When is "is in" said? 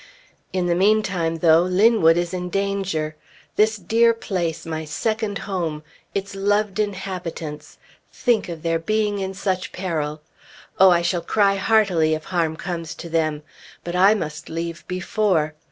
2.17-2.49